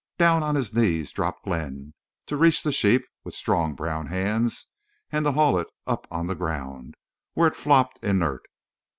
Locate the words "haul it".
5.33-5.67